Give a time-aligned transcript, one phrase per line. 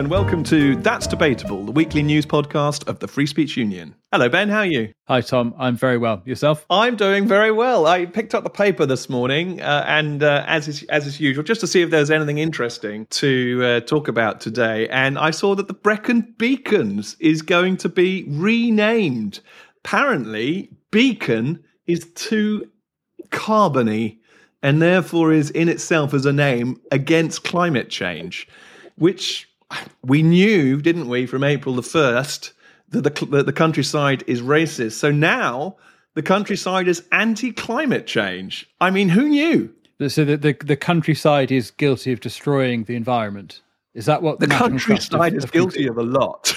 [0.00, 3.94] and welcome to That's Debatable, the weekly news podcast of the Free Speech Union.
[4.10, 4.48] Hello, Ben.
[4.48, 4.94] How are you?
[5.08, 5.54] Hi, Tom.
[5.58, 6.22] I'm very well.
[6.24, 6.64] Yourself?
[6.70, 7.86] I'm doing very well.
[7.86, 11.44] I picked up the paper this morning, uh, and uh, as is as is usual,
[11.44, 14.88] just to see if there's anything interesting to uh, talk about today.
[14.88, 19.40] And I saw that the Brecon Beacons is going to be renamed.
[19.84, 22.70] Apparently, beacon is too
[23.28, 24.20] carbony,
[24.62, 28.48] and therefore is in itself as a name against climate change,
[28.96, 29.49] which
[30.02, 32.52] we knew, didn't we, from April the first
[32.90, 34.92] that the, that the countryside is racist.
[34.92, 35.76] So now
[36.14, 38.68] the countryside is anti-climate change.
[38.80, 39.72] I mean, who knew?
[40.08, 43.60] So the, the, the countryside is guilty of destroying the environment.
[43.94, 46.54] Is that what the, the countryside is guilty of a lot?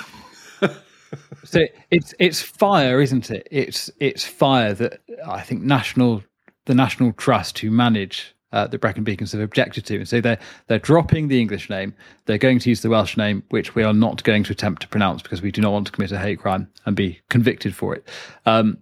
[1.44, 3.48] so it's it's fire, isn't it?
[3.52, 6.23] It's it's fire that I think national
[6.66, 9.97] the National Trust who manage uh, the Brecon Beacons have objected to.
[9.97, 11.93] And so they're they're dropping the English name.
[12.25, 14.87] They're going to use the Welsh name, which we are not going to attempt to
[14.87, 17.95] pronounce because we do not want to commit a hate crime and be convicted for
[17.95, 18.07] it.
[18.45, 18.77] Um,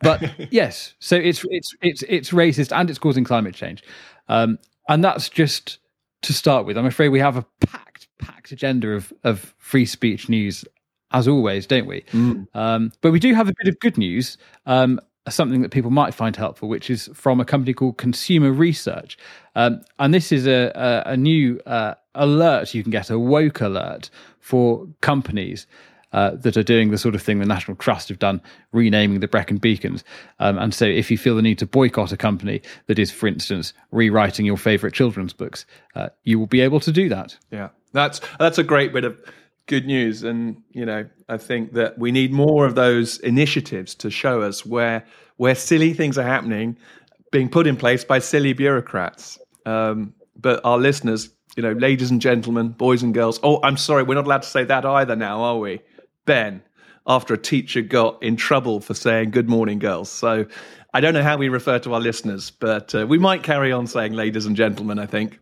[0.00, 3.84] but yes, so it's it's it's it's racist and it's causing climate change,
[4.28, 4.58] um,
[4.88, 5.78] and that's just
[6.22, 6.76] to start with.
[6.76, 10.64] I'm afraid we have a packed packed agenda of of free speech news
[11.12, 12.02] as always, don't we?
[12.12, 12.48] Mm.
[12.54, 14.38] Um, but we do have a bit of good news.
[14.66, 19.18] Um, something that people might find helpful, which is from a company called Consumer Research.
[19.54, 23.60] Um, and this is a, a, a new uh, alert you can get, a woke
[23.60, 24.10] alert
[24.40, 25.66] for companies.
[26.12, 28.40] Uh, that are doing the sort of thing the National Trust have done,
[28.72, 30.02] renaming the Brecon Beacons.
[30.38, 33.26] Um, and so, if you feel the need to boycott a company that is, for
[33.26, 37.36] instance, rewriting your favourite children's books, uh, you will be able to do that.
[37.50, 39.18] Yeah, that's that's a great bit of
[39.66, 40.22] good news.
[40.22, 44.64] And, you know, I think that we need more of those initiatives to show us
[44.64, 45.04] where
[45.36, 46.78] where silly things are happening,
[47.30, 49.38] being put in place by silly bureaucrats.
[49.66, 53.38] Um, but our listeners, you know, ladies and gentlemen, boys and girls.
[53.42, 55.80] Oh, I'm sorry, we're not allowed to say that either now, are we?
[56.24, 56.62] Ben,
[57.06, 60.10] after a teacher got in trouble for saying good morning, girls.
[60.10, 60.46] So
[60.94, 63.86] I don't know how we refer to our listeners, but uh, we might carry on
[63.86, 65.38] saying ladies and gentlemen, I think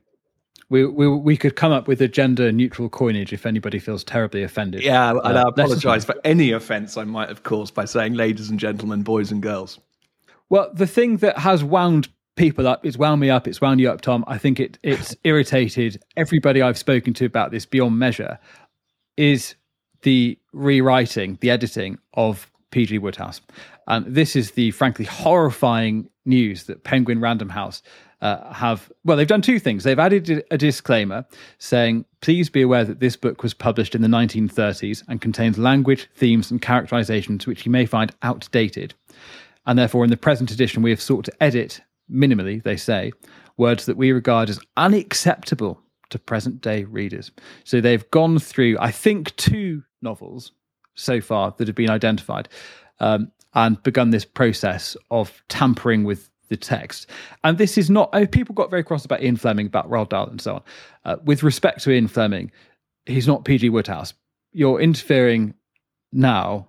[0.68, 4.42] we, we we could come up with a gender neutral coinage if anybody feels terribly
[4.42, 4.82] offended.
[4.82, 8.50] Yeah, and uh, I apologise for any offence I might have caused by saying ladies
[8.50, 9.78] and gentlemen, boys and girls.
[10.48, 13.90] Well, the thing that has wound people up, it's wound me up, it's wound you
[13.90, 14.24] up, Tom.
[14.26, 18.38] I think it it's irritated everybody I've spoken to about this beyond measure.
[19.16, 19.54] Is
[20.02, 23.40] the rewriting, the editing of PG Wodehouse,
[23.86, 27.82] and this is the frankly horrifying news that Penguin Random House
[28.20, 29.84] uh, have well they've done two things.
[29.84, 31.26] They've added a disclaimer
[31.58, 36.08] saying please be aware that this book was published in the 1930s and contains language
[36.14, 38.94] themes and characterizations which you may find outdated.
[39.66, 43.12] And therefore in the present edition we have sought to edit minimally they say
[43.56, 45.80] words that we regard as unacceptable
[46.10, 47.30] to present day readers.
[47.64, 50.52] So they've gone through i think two novels
[50.94, 52.48] so far that have been identified.
[53.00, 57.08] Um, and begun this process of tampering with the text.
[57.42, 60.28] And this is not, oh, people got very cross about Ian Fleming, about Roald Dahl,
[60.28, 60.62] and so on.
[61.04, 62.50] Uh, with respect to Ian Fleming,
[63.06, 63.70] he's not P.G.
[63.70, 64.14] Wodehouse.
[64.52, 65.54] You're interfering
[66.12, 66.68] now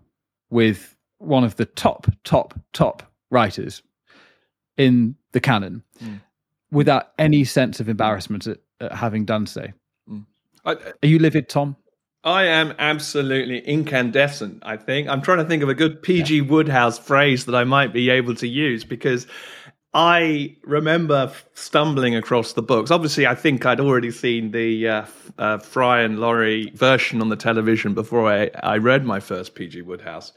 [0.49, 3.81] with one of the top, top, top writers
[4.77, 6.21] in the canon mm.
[6.71, 9.67] without any sense of embarrassment at, at having done so.
[10.09, 10.25] Mm.
[10.65, 11.75] I, Are you livid, Tom?
[12.25, 15.07] I am absolutely incandescent, I think.
[15.07, 16.43] I'm trying to think of a good PG yeah.
[16.43, 19.27] Wodehouse phrase that I might be able to use because
[19.93, 22.89] I remember stumbling across the books.
[22.89, 25.05] Obviously, I think I'd already seen the uh,
[25.37, 29.83] uh, Fry and Laurie version on the television before I, I read my first P.G.
[29.83, 30.33] Wodehouse.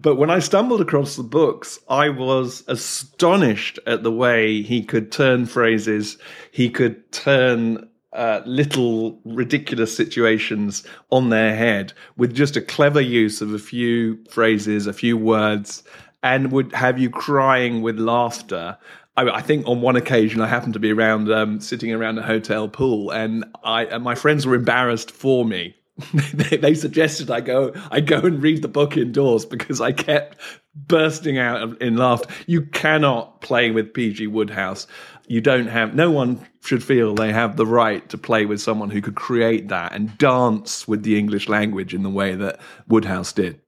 [0.00, 5.12] But when I stumbled across the books, I was astonished at the way he could
[5.12, 6.16] turn phrases,
[6.50, 13.40] he could turn uh, little ridiculous situations on their head with just a clever use
[13.40, 15.82] of a few phrases, a few words,
[16.22, 18.76] and would have you crying with laughter.
[19.16, 22.22] I, I think on one occasion I happened to be around, um, sitting around a
[22.22, 25.74] hotel pool, and I and my friends were embarrassed for me.
[26.34, 30.38] they, they, suggested I go I go and read the book indoors because I kept
[30.74, 32.32] bursting out in laughter.
[32.46, 34.86] You cannot play with PG Wodehouse.
[35.32, 38.90] You don't have no one should feel they have the right to play with someone
[38.90, 43.32] who could create that and dance with the English language in the way that Wodehouse
[43.32, 43.58] did.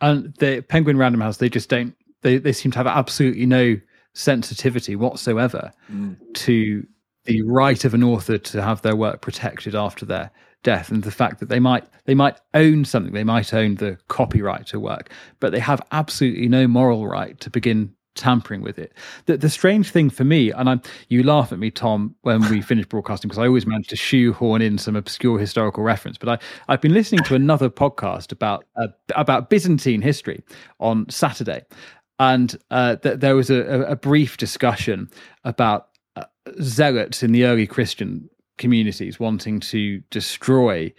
[0.00, 1.94] And the Penguin Random House, they just don't.
[2.22, 3.76] They they seem to have absolutely no
[4.14, 6.16] sensitivity whatsoever mm.
[6.34, 6.84] to
[7.26, 10.32] the right of an author to have their work protected after their
[10.64, 13.96] death and the fact that they might they might own something they might own the
[14.08, 18.92] copyright to work but they have absolutely no moral right to begin tampering with it.
[19.26, 22.60] The, the strange thing for me, and I'm, you laugh at me, Tom, when we
[22.62, 26.18] finish broadcasting, because I always manage to shoehorn in some obscure historical reference.
[26.18, 26.38] But I,
[26.72, 30.42] I've been listening to another podcast about uh, about Byzantine history
[30.80, 31.62] on Saturday,
[32.18, 35.10] and uh, th- there was a, a, brief discussion
[35.44, 36.24] about uh,
[36.60, 40.92] zealots in the early Christian communities wanting to destroy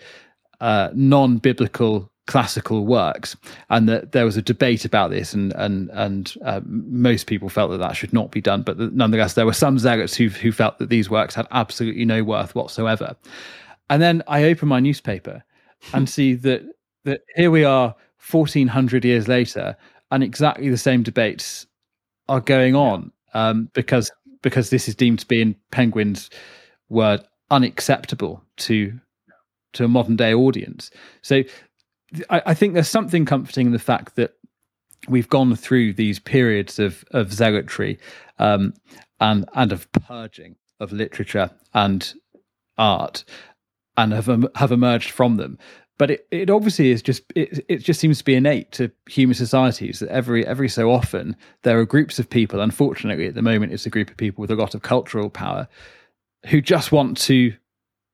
[0.59, 3.35] uh, non-biblical classical works,
[3.69, 7.71] and that there was a debate about this, and and and uh, most people felt
[7.71, 8.61] that that should not be done.
[8.61, 12.23] But nonetheless, there were some zealots who who felt that these works had absolutely no
[12.23, 13.15] worth whatsoever.
[13.89, 15.43] And then I open my newspaper
[15.93, 16.63] and see that
[17.03, 19.75] that here we are, fourteen hundred years later,
[20.11, 21.67] and exactly the same debates
[22.29, 24.11] are going on um, because
[24.41, 26.29] because this is deemed to be in Penguin's
[26.89, 28.99] word unacceptable to
[29.73, 30.91] to a modern day audience.
[31.21, 31.43] So
[32.29, 34.35] I, I, think there's something comforting in the fact that
[35.07, 37.97] we've gone through these periods of of zealotry
[38.39, 38.73] um,
[39.19, 42.13] and and of purging of literature and
[42.77, 43.23] art
[43.97, 45.57] and have have emerged from them.
[45.99, 49.35] But it, it obviously is just it, it just seems to be innate to human
[49.35, 53.71] societies that every every so often there are groups of people unfortunately at the moment
[53.71, 55.67] it's a group of people with a lot of cultural power
[56.47, 57.53] who just want to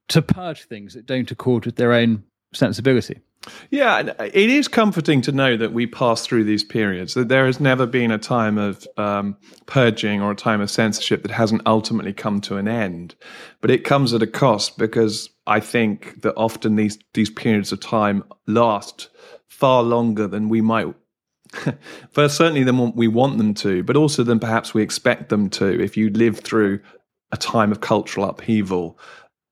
[0.10, 2.24] to purge things that don't accord with their own
[2.54, 3.22] sensibility
[3.70, 7.60] yeah, it is comforting to know that we pass through these periods, that there has
[7.60, 12.14] never been a time of um, purging or a time of censorship that hasn't ultimately
[12.14, 13.16] come to an end.
[13.62, 17.80] But it comes at a cost because I think that often these, these periods of
[17.80, 19.10] time last
[19.48, 20.94] far longer than we might
[22.12, 25.82] first certainly than we want them to, but also than perhaps we expect them to.
[25.82, 26.80] If you live through
[27.32, 29.00] a time of cultural upheaval,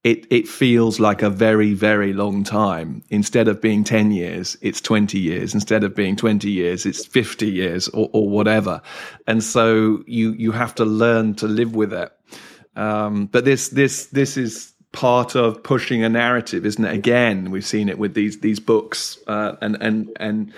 [0.08, 3.04] it it feels like a very very long time.
[3.10, 5.54] Instead of being 10 years it's 20 years.
[5.54, 8.82] Instead of being 20 years it's 50 years or, or whatever.
[9.28, 12.12] And so you you have to learn to live with it.
[12.78, 16.94] Um, but this this this is part of pushing a narrative isn't it?
[16.94, 20.54] Again we've seen it with these these books uh, and and and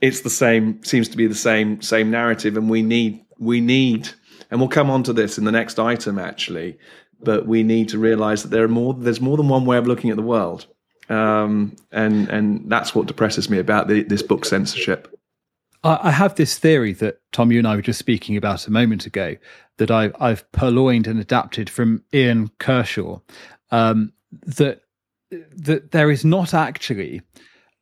[0.00, 2.56] it's the same seems to be the same same narrative.
[2.56, 4.08] And we need we need
[4.50, 6.78] and we'll come on to this in the next item actually
[7.24, 9.86] but we need to realize that there are more there's more than one way of
[9.86, 10.66] looking at the world
[11.08, 15.10] um, and and that's what depresses me about the, this book censorship
[15.86, 19.04] I have this theory that Tom, you and I were just speaking about a moment
[19.04, 19.36] ago,
[19.76, 23.20] that I've, I've purloined and adapted from Ian Kershaw,
[23.70, 24.80] um, that
[25.30, 27.20] that there is not actually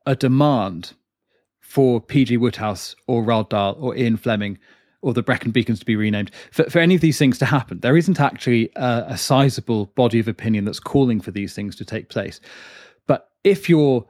[0.06, 0.94] a demand
[1.60, 2.36] for P.G.
[2.38, 4.58] Wodehouse or Roald Dahl or Ian Fleming
[5.02, 7.80] or the Brecon Beacons to be renamed, for, for any of these things to happen.
[7.80, 11.84] There isn't actually a, a sizable body of opinion that's calling for these things to
[11.84, 12.40] take place.
[13.06, 14.06] But if you're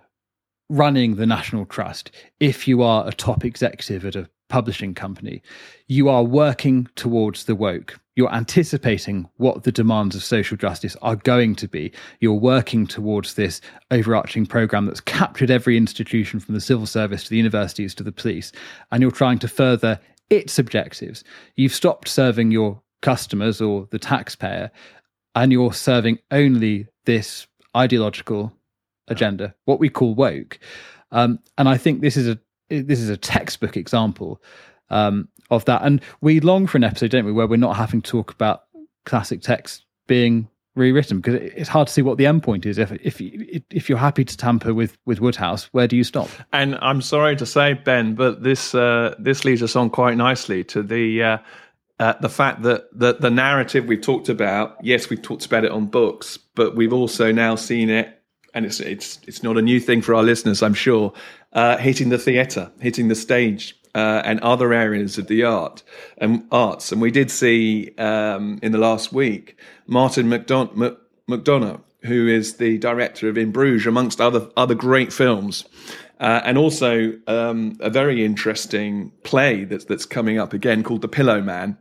[0.69, 2.11] running the National Trust,
[2.41, 5.43] if you are a top executive at a publishing company,
[5.89, 7.99] you are working towards the woke.
[8.17, 11.91] You're anticipating what the demands of social justice are going to be.
[12.21, 17.31] You're working towards this overarching program that's captured every institution from the civil service to
[17.31, 18.53] the universities to the police.
[18.91, 19.99] And you're trying to further
[20.33, 21.23] its objectives.
[21.57, 24.71] You've stopped serving your customers or the taxpayer,
[25.35, 27.47] and you're serving only this
[27.77, 28.53] ideological
[29.09, 30.59] agenda, what we call woke.
[31.11, 32.39] Um, and I think this is a
[32.71, 34.41] this is a textbook example
[34.89, 35.83] um, of that.
[35.83, 38.63] And we long for an episode, don't we, where we're not having to talk about
[39.05, 42.79] classic text being rewritten because it's hard to see what the end point is.
[42.79, 46.29] If if if you're happy to tamper with with Wodehouse, where do you stop?
[46.53, 50.65] And I'm sorry to say, Ben, but this uh, this leads us on quite nicely
[50.65, 51.23] to the.
[51.23, 51.39] Uh,
[52.01, 55.71] uh, the fact that the, the narrative we've talked about, yes, we've talked about it
[55.71, 58.21] on books, but we've also now seen it,
[58.55, 61.13] and it's it's it's not a new thing for our listeners, I'm sure,
[61.53, 65.83] uh, hitting the theatre, hitting the stage, uh, and other areas of the art
[66.19, 66.93] and arts.
[66.93, 70.97] And we did see um, in the last week Martin McDon-
[71.29, 75.65] McDonagh, who is the director of In Bruges, amongst other other great films.
[76.21, 81.09] Uh, and also um, a very interesting play that's that's coming up again called The
[81.09, 81.77] Pillowman.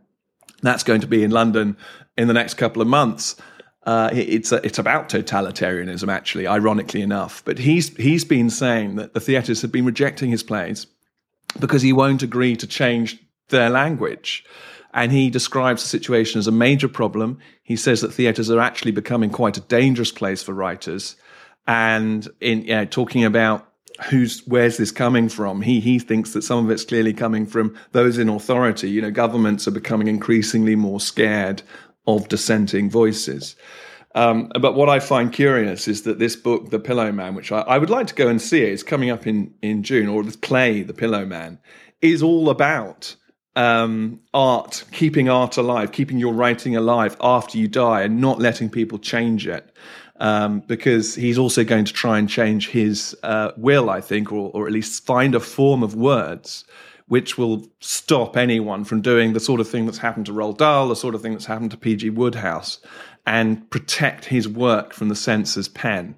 [0.61, 1.77] That's going to be in London
[2.17, 3.35] in the next couple of months.
[3.83, 7.43] Uh, it's a, it's about totalitarianism, actually, ironically enough.
[7.45, 10.85] But he's he's been saying that the theatres have been rejecting his plays
[11.59, 14.43] because he won't agree to change their language.
[14.93, 17.39] And he describes the situation as a major problem.
[17.63, 21.15] He says that theatres are actually becoming quite a dangerous place for writers.
[21.67, 23.67] And in you know, talking about
[24.09, 27.77] who's where's this coming from, he he thinks that some of it's clearly coming from
[27.91, 28.89] those in authority.
[28.89, 31.61] You know, governments are becoming increasingly more scared
[32.07, 33.55] of dissenting voices.
[34.13, 37.77] Um, but what I find curious is that this book, The Pillowman, which I, I,
[37.77, 40.83] would like to go and see, is coming up in, in June, or this play,
[40.83, 41.59] The Pillowman,
[42.01, 43.15] is all about
[43.55, 48.69] um, art, keeping art alive, keeping your writing alive after you die, and not letting
[48.69, 49.71] people change it.
[50.17, 54.51] Um, because he's also going to try and change his uh, will, I think, or,
[54.53, 56.63] or at least find a form of words
[57.11, 60.87] which will stop anyone from doing the sort of thing that's happened to Roald Dahl,
[60.87, 62.11] the sort of thing that's happened to P.G.
[62.11, 62.79] Wodehouse,
[63.25, 66.15] and protect his work from the censor's pen.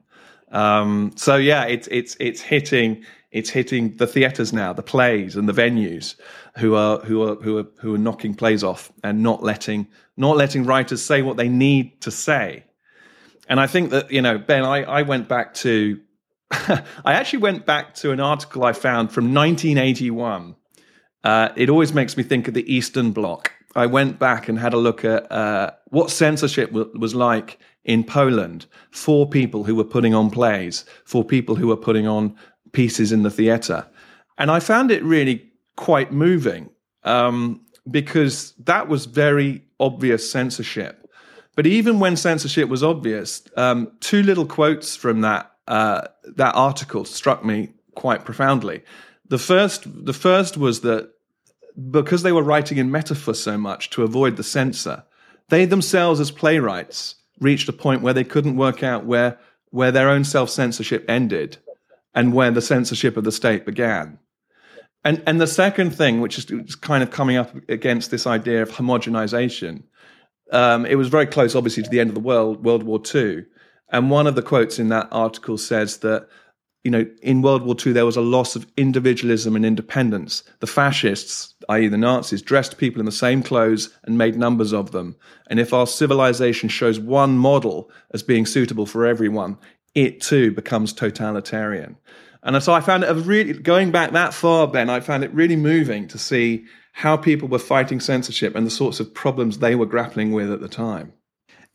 [0.52, 5.50] Um, so yeah, it's it's it's hitting it's hitting the theatres now, the plays and
[5.50, 6.16] the venues
[6.58, 10.38] who are who are who are who are knocking plays off and not letting not
[10.38, 12.66] letting writers say what they need to say.
[13.50, 16.00] And I think that you know, Ben, I, I went back to
[16.52, 20.56] I actually went back to an article I found from 1981
[21.24, 23.52] uh, it always makes me think of the Eastern Bloc.
[23.76, 28.04] I went back and had a look at uh, what censorship w- was like in
[28.04, 32.36] Poland for people who were putting on plays, for people who were putting on
[32.72, 33.86] pieces in the theatre.
[34.38, 36.70] And I found it really quite moving
[37.04, 41.10] um, because that was very obvious censorship.
[41.56, 47.06] But even when censorship was obvious, um, two little quotes from that uh, that article
[47.06, 48.84] struck me quite profoundly.
[49.30, 51.13] The first, the first was that
[51.92, 55.04] because they were writing in metaphor so much to avoid the censor,
[55.50, 59.40] they themselves as playwrights reached a point where they couldn't work out where
[59.72, 61.58] where their own self censorship ended
[62.14, 64.20] and where the censorship of the state began.
[65.04, 68.70] And and the second thing, which is kind of coming up against this idea of
[68.70, 69.84] homogenization,
[70.52, 73.46] um, it was very close, obviously, to the end of the world, World War II.
[73.90, 76.28] And one of the quotes in that article says that
[76.84, 80.44] you know, in World War II, there was a loss of individualism and independence.
[80.60, 84.92] The fascists, i.e., the Nazis, dressed people in the same clothes and made numbers of
[84.92, 85.16] them.
[85.48, 89.58] And if our civilization shows one model as being suitable for everyone,
[89.96, 91.98] it too becomes totalitarian.
[92.44, 95.56] And so I found it really, going back that far, Ben, I found it really
[95.56, 99.86] moving to see how people were fighting censorship and the sorts of problems they were
[99.86, 101.14] grappling with at the time.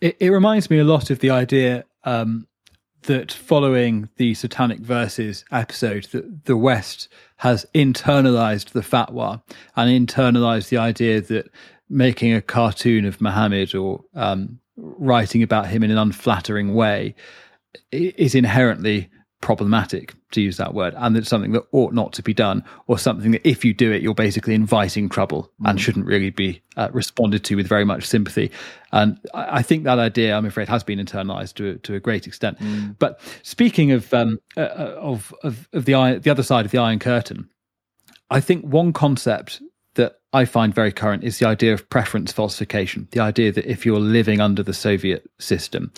[0.02, 2.46] It, it reminds me a lot of the idea um,
[3.08, 9.42] that following the Satanic Verses episode, that the West has internalized the fatwa
[9.76, 11.50] and internalized the idea that
[11.88, 17.14] making a cartoon of Muhammad or um, writing about him in an unflattering way
[17.90, 19.08] is inherently
[19.40, 22.98] problematic to use that word and it's something that ought not to be done or
[22.98, 25.70] something that if you do it you're basically inviting trouble mm.
[25.70, 28.50] and shouldn't really be uh, responded to with very much sympathy
[28.92, 32.26] and I, I, think that idea i'm afraid has been internalized to, to a great
[32.26, 32.96] extent mm.
[32.98, 36.78] but speaking of, um, uh, uh of of of the the other side of the
[36.78, 37.48] iron curtain
[38.30, 39.62] i think one concept
[39.94, 43.08] that I find very current is the idea of preference falsification.
[43.10, 45.90] The idea that if you're living under the Soviet system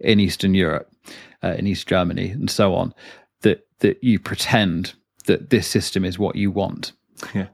[0.00, 0.90] in Eastern Europe,
[1.42, 2.94] uh, in East Germany, and so on,
[3.42, 4.94] that that you pretend
[5.26, 6.92] that this system is what you want.
[7.34, 7.48] Yeah.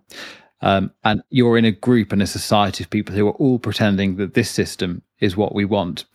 [0.60, 4.16] Um, and you're in a group and a society of people who are all pretending
[4.16, 6.06] that this system is what we want.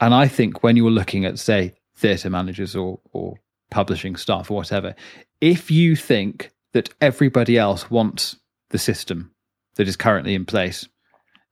[0.00, 3.34] And I think when you're looking at, say, theatre managers or or
[3.70, 4.94] publishing staff or whatever,
[5.40, 8.36] if you think that everybody else wants
[8.70, 9.32] the system
[9.76, 10.88] that is currently in place,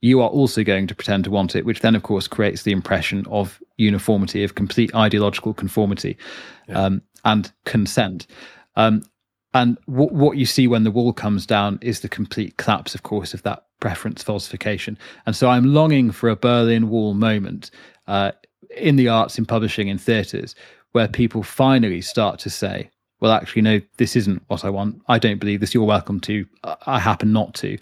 [0.04, 2.72] you are also going to pretend to want it, which then, of course, creates the
[2.72, 6.18] impression of uniformity, of complete ideological conformity
[6.68, 6.78] yeah.
[6.78, 8.26] um, and consent.
[8.76, 9.02] Um,
[9.54, 13.02] and w- what you see when the wall comes down is the complete collapse, of
[13.02, 14.98] course, of that preference falsification.
[15.24, 17.70] And so I'm longing for a Berlin Wall moment
[18.06, 18.32] uh,
[18.76, 20.54] in the arts, in publishing, in theatres,
[20.92, 25.00] where people finally start to say, well, actually, no, this isn't what I want.
[25.08, 25.72] I don't believe this.
[25.72, 26.44] You're welcome to.
[26.84, 27.78] I happen not to.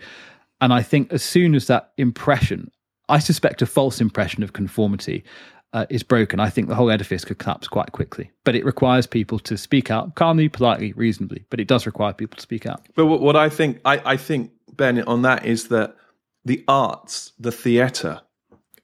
[0.62, 2.70] And I think as soon as that impression,
[3.08, 5.24] I suspect a false impression of conformity
[5.72, 8.30] uh, is broken, I think the whole edifice could collapse quite quickly.
[8.44, 11.44] But it requires people to speak out calmly, politely, reasonably.
[11.50, 12.82] But it does require people to speak out.
[12.94, 15.96] But what, I think, I, I think, Ben, on that is that
[16.44, 18.20] the arts, the theatre,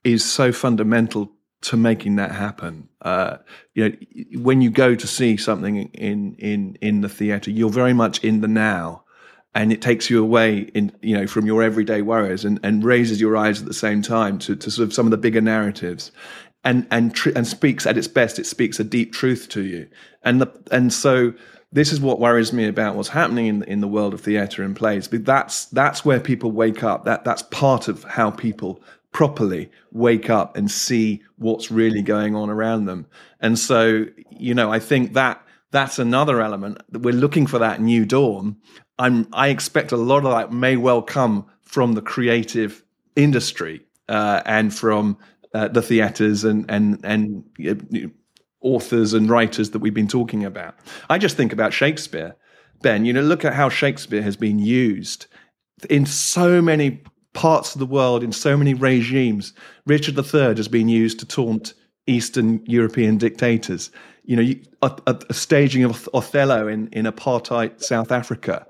[0.03, 1.31] is so fundamental
[1.61, 2.89] to making that happen.
[3.03, 3.37] Uh,
[3.75, 3.97] you know,
[4.43, 8.41] when you go to see something in in in the theatre, you're very much in
[8.41, 9.03] the now
[9.59, 13.21] and it takes you away in you know from your everyday worries and, and raises
[13.21, 16.13] your eyes at the same time to, to sort of some of the bigger narratives.
[16.65, 19.89] And and tr- and speaks at its best it speaks a deep truth to you.
[20.23, 21.35] And the and so
[21.73, 24.77] this is what worries me about what's happening in in the world of theater and
[24.77, 25.09] plays.
[25.09, 27.05] But that's that's where people wake up.
[27.05, 28.81] That that's part of how people
[29.13, 33.07] properly wake up and see what's really going on around them.
[33.41, 36.81] And so you know i think that that's another element.
[36.91, 38.57] That we're looking for that new dawn
[38.99, 42.83] I'm I expect a lot of that may well come from the creative
[43.17, 45.19] industry uh, and from
[45.55, 48.13] uh, the theatres and and and
[48.61, 50.75] authors and writers that we've been talking about.
[51.09, 52.35] I just think about Shakespeare,
[52.83, 53.05] Ben.
[53.05, 55.27] You know, look at how Shakespeare has been used
[55.89, 57.03] in so many
[57.33, 59.53] parts of the world, in so many regimes,
[59.87, 61.75] Richard III has been used to taunt
[62.07, 63.91] Eastern European dictators.
[64.25, 68.67] You know, a, a, staging of Othello in, in apartheid South Africa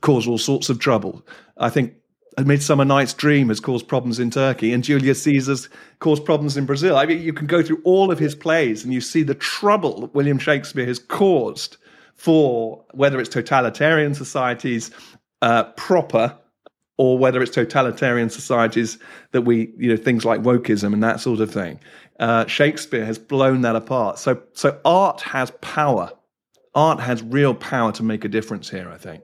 [0.00, 1.26] caused all sorts of trouble.
[1.56, 1.94] I think
[2.36, 6.66] A Midsummer Night's Dream has caused problems in Turkey, and Julius Caesar's caused problems in
[6.66, 6.96] Brazil.
[6.96, 10.00] I mean, you can go through all of his plays and you see the trouble
[10.00, 11.76] that William Shakespeare has caused
[12.14, 14.90] for whether it's totalitarian societies
[15.42, 16.36] uh, proper
[16.96, 18.98] or whether it's totalitarian societies
[19.30, 21.78] that we, you know, things like wokeism and that sort of thing.
[22.18, 24.18] Uh, Shakespeare has blown that apart.
[24.18, 26.10] So, so art has power.
[26.74, 28.90] Art has real power to make a difference here.
[28.90, 29.22] I think.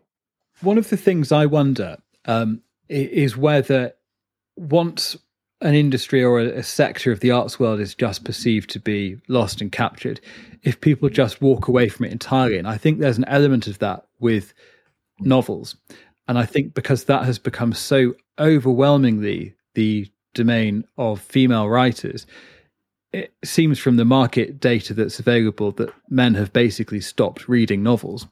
[0.60, 3.94] One of the things I wonder um, is whether
[4.56, 5.16] once
[5.60, 9.16] an industry or a, a, sector of the arts world is just perceived to be
[9.28, 10.20] lost and captured,
[10.62, 13.78] if people just walk away from it entirely, and I think there's an element of
[13.78, 14.52] that with
[15.20, 15.76] novels,
[16.28, 22.26] and I think because that has become so overwhelmingly the domain of female writers,
[23.12, 28.26] it seems from the market data that's available that men have basically stopped reading novels.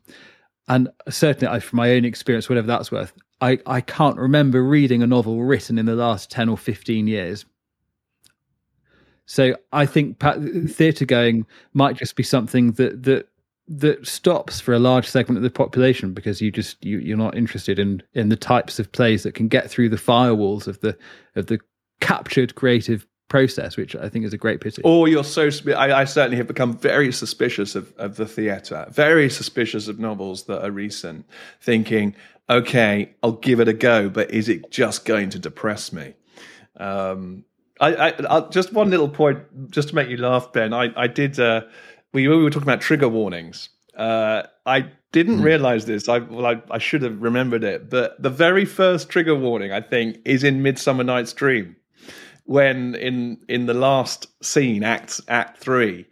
[0.69, 5.03] And certainly, I, from my own experience, whatever that's worth, I, I can't remember reading
[5.03, 7.45] a novel written in the last 10 or 15 years.
[9.27, 10.21] So I think
[10.71, 13.29] theatre going might just be something that, that
[13.69, 17.37] that stops for a large segment of the population because you just you, you're not
[17.37, 20.97] interested in in the types of plays that can get through the firewalls of the
[21.37, 21.59] of the
[22.01, 24.83] captured creative process, which I think is a great pity.
[24.85, 25.49] Or you're so.
[25.75, 30.45] I, I certainly have become very suspicious of, of the theatre, very suspicious of novels
[30.45, 31.25] that are recent,
[31.59, 32.15] thinking,
[32.51, 36.13] okay, I'll give it a go, but is it just going to depress me?
[36.77, 37.47] Um,
[37.81, 40.75] I, I, just one little point, just to make you laugh, Ben.
[40.75, 41.41] I, I did.
[41.41, 41.63] Uh,
[42.13, 43.71] we, we were talking about trigger warnings.
[43.97, 45.45] Uh, I didn't mm.
[45.45, 46.07] realize this.
[46.07, 47.89] I well, I, I, should have remembered it.
[47.89, 51.77] But the very first trigger warning, I think, is in Midsummer Night's Dream,
[52.45, 56.07] when in in the last scene, Act Act Three,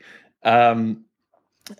[0.44, 1.04] um,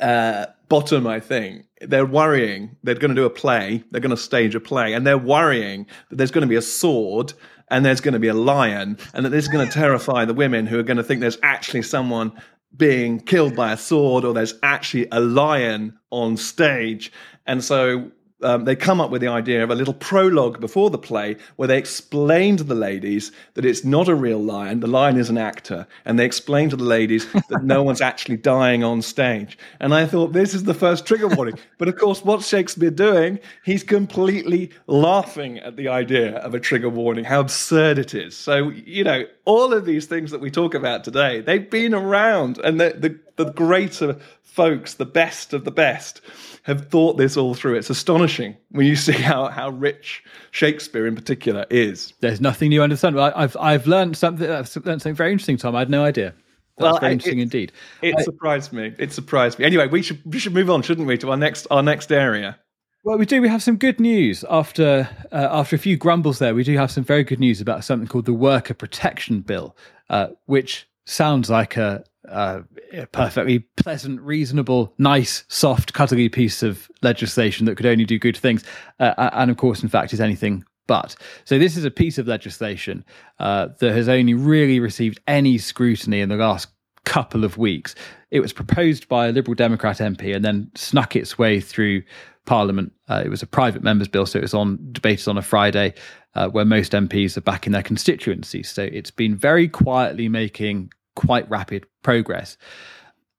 [0.00, 2.76] uh, Bottom, I think they're worrying.
[2.82, 3.82] They're going to do a play.
[3.90, 6.62] They're going to stage a play, and they're worrying that there's going to be a
[6.62, 7.32] sword
[7.72, 10.34] and there's going to be a lion, and that this is going to terrify the
[10.34, 12.32] women who are going to think there's actually someone
[12.76, 17.12] being killed by a sword or there's actually a lion on stage.
[17.46, 18.10] And so
[18.42, 21.68] um, they come up with the idea of a little prologue before the play where
[21.68, 25.38] they explain to the ladies that it's not a real lion, the lion is an
[25.38, 29.58] actor, and they explain to the ladies that no one's actually dying on stage.
[29.78, 31.58] And I thought, this is the first trigger warning.
[31.78, 33.38] But of course, what's Shakespeare doing?
[33.64, 38.36] He's completely laughing at the idea of a trigger warning, how absurd it is.
[38.36, 42.58] So, you know, all of these things that we talk about today, they've been around,
[42.58, 44.16] and the, the, the greater
[44.50, 46.20] folks, the best of the best,
[46.64, 47.76] have thought this all through.
[47.76, 52.12] It's astonishing when you see how, how rich Shakespeare in particular is.
[52.20, 53.18] There's nothing new under the sun.
[53.18, 54.50] I've I've learned something.
[54.50, 55.74] I've learned something very interesting, Tom.
[55.74, 56.34] I had no idea.
[56.76, 57.72] That's well, very interesting it, indeed.
[58.02, 58.94] It I, surprised me.
[58.98, 59.64] It surprised me.
[59.64, 62.58] Anyway, we should we should move on, shouldn't we, to our next our next area.
[63.02, 63.40] Well, we do.
[63.40, 66.38] We have some good news after uh, after a few grumbles.
[66.38, 69.76] There, we do have some very good news about something called the Worker Protection Bill,
[70.10, 77.66] uh, which sounds like a, a, perfectly pleasant, reasonable, nice, soft, cuddly piece of legislation
[77.66, 78.64] that could only do good things,
[78.98, 81.14] uh, and of course, in fact, is anything but.
[81.44, 83.04] So this is a piece of legislation
[83.38, 86.68] uh, that has only really received any scrutiny in the last
[87.04, 87.94] couple of weeks.
[88.30, 92.02] It was proposed by a Liberal Democrat MP and then snuck its way through
[92.46, 92.92] Parliament.
[93.08, 95.94] Uh, it was a private members' bill, so it was on debated on a Friday,
[96.34, 98.70] uh, where most MPs are back in their constituencies.
[98.70, 102.56] So it's been very quietly making quite rapid progress.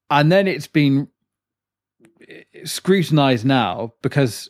[0.10, 1.08] And then it's been
[2.66, 4.50] scrutinized now because,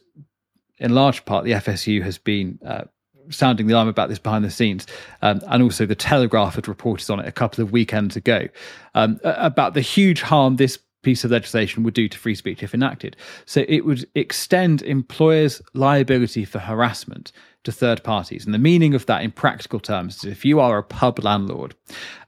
[0.79, 2.83] in large part, the FSU has been uh,
[3.29, 4.87] sounding the alarm about this behind the scenes.
[5.21, 8.47] Um, and also, the Telegraph had reported on it a couple of weekends ago
[8.95, 12.73] um, about the huge harm this piece of legislation would do to free speech if
[12.73, 13.15] enacted.
[13.45, 17.31] So it would extend employers' liability for harassment
[17.63, 18.45] to third parties.
[18.45, 21.75] And the meaning of that in practical terms is if you are a pub landlord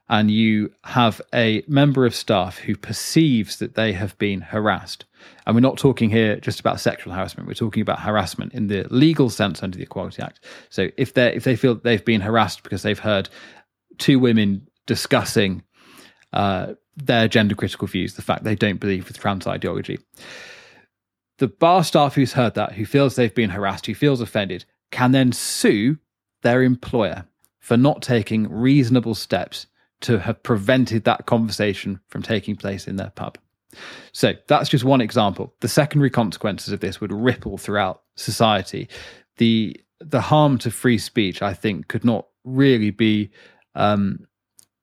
[0.08, 5.04] and you have a member of staff who perceives that they have been harassed,
[5.46, 8.86] and we're not talking here just about sexual harassment, we're talking about harassment in the
[8.90, 10.40] legal sense under the Equality Act.
[10.70, 13.28] So if they if they feel they've been harassed because they've heard
[13.98, 15.62] two women discussing
[16.32, 19.98] uh, their gender critical views, the fact they don't believe with trans ideology.
[21.38, 25.10] The bar staff who's heard that, who feels they've been harassed, who feels offended, can
[25.10, 25.98] then sue
[26.42, 27.26] their employer
[27.58, 29.66] for not taking reasonable steps
[30.00, 33.36] to have prevented that conversation from taking place in their pub.
[34.12, 35.52] So that's just one example.
[35.60, 38.88] The secondary consequences of this would ripple throughout society.
[39.38, 43.30] The the harm to free speech, I think, could not really be.
[43.74, 44.28] Um,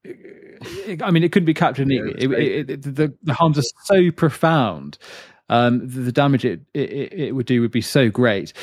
[0.03, 2.15] I mean, it couldn't be captured neatly.
[2.17, 4.97] Yeah, it, it, it, the, the harms are so profound
[5.51, 8.53] um, the, damage it, it, it would do would be so great.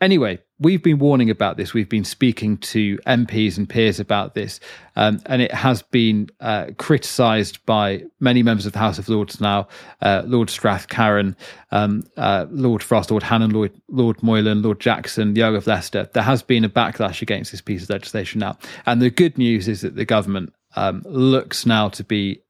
[0.00, 1.74] Anyway, we've been warning about this.
[1.74, 4.60] We've been speaking to MPs and peers about this,
[4.94, 9.40] um, and it has been uh, criticised by many members of the House of Lords
[9.40, 9.66] now.
[10.00, 11.34] Uh, Lord Strathcarron,
[11.72, 16.08] um, uh, Lord Frost, Lord Hannan, Lord, Lord Moylan, Lord Jackson, the Earl of Leicester.
[16.12, 18.56] There has been a backlash against this piece of legislation now,
[18.86, 22.40] and the good news is that the government um, looks now to be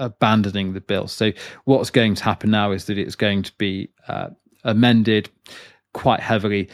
[0.00, 1.06] abandoning the bill.
[1.06, 1.30] So
[1.64, 4.30] what's going to happen now is that it's going to be uh,
[4.64, 5.30] amended
[5.92, 6.68] quite heavily.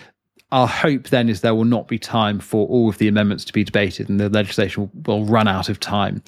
[0.52, 3.52] Our hope then is there will not be time for all of the amendments to
[3.52, 6.22] be debated, and the legislation will, will run out of time,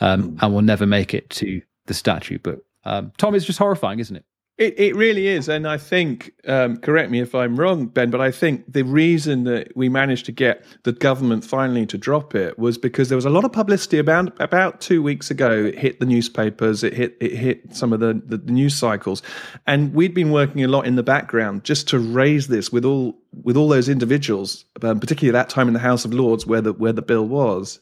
[0.00, 2.42] um, and will never make it to the statute.
[2.42, 4.24] But um, Tom, it's just horrifying, isn't it?
[4.56, 8.20] It it really is, and I think um, correct me if I'm wrong, Ben, but
[8.20, 12.56] I think the reason that we managed to get the government finally to drop it
[12.56, 15.50] was because there was a lot of publicity about about two weeks ago.
[15.50, 19.22] It hit the newspapers, it hit it hit some of the, the news cycles,
[19.66, 23.18] and we'd been working a lot in the background just to raise this with all
[23.42, 26.72] with all those individuals, um, particularly that time in the House of Lords where the
[26.72, 27.80] where the bill was.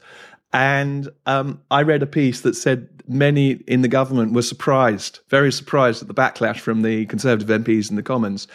[0.52, 5.50] And um, I read a piece that said many in the government were surprised, very
[5.50, 8.48] surprised at the backlash from the Conservative MPs in the Commons,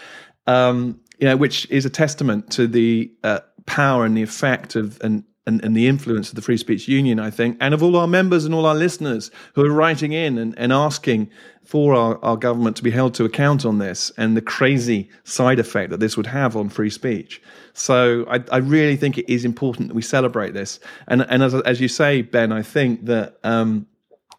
[0.45, 5.01] um, you know, which is a testament to the uh, power and the effect of
[5.01, 7.95] and, and, and the influence of the Free Speech Union, I think, and of all
[7.95, 11.29] our members and all our listeners who are writing in and, and asking
[11.67, 15.59] for our, our government to be held to account on this and the crazy side
[15.59, 17.41] effect that this would have on free speech.
[17.73, 20.79] So I, I really think it is important that we celebrate this.
[21.09, 23.85] And, and as, as you say, Ben, I think that um,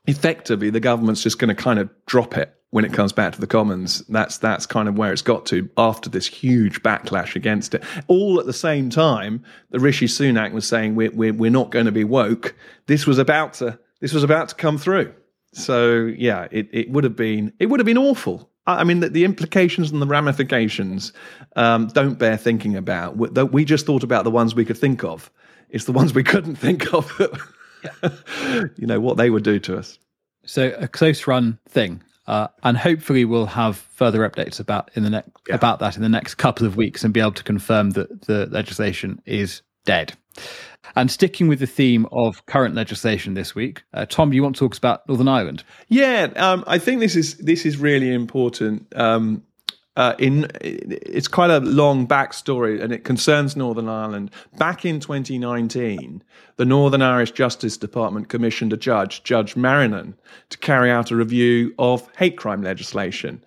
[0.07, 3.41] effectively the government's just going to kind of drop it when it comes back to
[3.41, 4.01] the Commons.
[4.09, 7.85] That's that's kind of where it's got to after this huge backlash against it.
[8.07, 11.87] All at the same time, the Rishi Sunak was saying we're we're, we're not going
[11.87, 12.55] to be woke.
[12.87, 15.15] This was about to this was about to come through.
[15.53, 18.51] So yeah, it, it would have been it would have been awful.
[18.67, 21.15] I mean, the, the implications and the ramifications
[21.57, 23.17] um, don't bear thinking about.
[23.17, 25.31] We, we just thought about the ones we could think of.
[25.71, 27.11] It's the ones we couldn't think of.
[28.77, 29.99] you know what they would do to us.
[30.45, 35.11] So a close run thing, uh, and hopefully we'll have further updates about in the
[35.11, 35.55] next yeah.
[35.55, 38.47] about that in the next couple of weeks and be able to confirm that the
[38.47, 40.15] legislation is dead.
[40.97, 44.61] And sticking with the theme of current legislation this week, uh, Tom, you want to
[44.61, 45.65] talk about Northern Ireland?
[45.89, 48.87] Yeah, um, I think this is this is really important.
[48.97, 49.43] Um,
[49.99, 54.31] uh, in it's quite a long backstory, and it concerns Northern Ireland.
[54.57, 56.23] Back in 2019,
[56.57, 60.15] the Northern Irish Justice Department commissioned a judge, Judge Marrinan,
[60.51, 63.43] to carry out a review of hate crime legislation.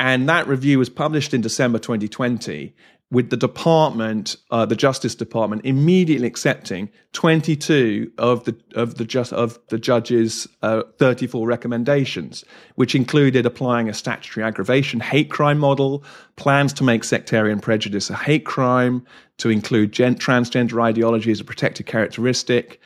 [0.00, 2.74] And that review was published in December 2020
[3.12, 9.34] with the department, uh, the Justice Department, immediately accepting 22 of the of the just
[9.34, 12.42] of the judge's uh, 34 recommendations,
[12.76, 16.02] which included applying a statutory aggravation hate crime model,
[16.36, 21.44] plans to make sectarian prejudice a hate crime, to include gen- transgender ideology as a
[21.44, 22.80] protected characteristic,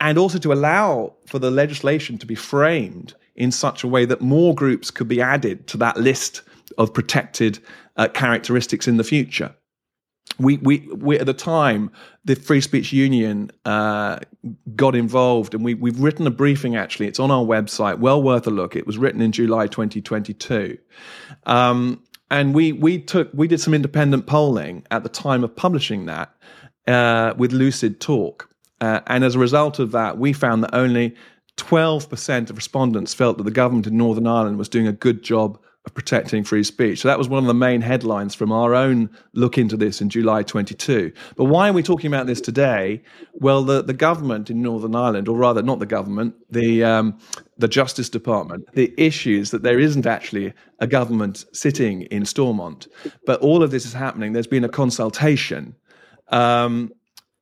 [0.00, 4.20] and also to allow for the legislation to be framed in such a way that
[4.20, 6.42] more groups could be added to that list
[6.78, 7.60] of protected
[7.96, 9.54] uh, characteristics in the future
[10.38, 11.90] we, we, we at the time
[12.24, 14.18] the Free Speech Union uh,
[14.76, 16.76] got involved, and we, we've written a briefing.
[16.76, 17.98] Actually, it's on our website.
[17.98, 18.76] Well worth a look.
[18.76, 20.78] It was written in July 2022,
[21.46, 26.06] um, and we we took we did some independent polling at the time of publishing
[26.06, 26.34] that
[26.86, 28.48] uh, with Lucid Talk,
[28.80, 31.16] uh, and as a result of that, we found that only
[31.56, 35.58] 12% of respondents felt that the government in Northern Ireland was doing a good job
[35.84, 37.00] of protecting free speech.
[37.00, 40.10] So that was one of the main headlines from our own look into this in
[40.10, 41.12] July 22.
[41.36, 43.02] But why are we talking about this today?
[43.32, 47.18] Well, the, the government in Northern Ireland, or rather not the government, the um,
[47.56, 52.86] the Justice Department, the issue is that there isn't actually a government sitting in Stormont,
[53.24, 54.32] but all of this is happening.
[54.32, 55.74] There's been a consultation,
[56.28, 56.92] um,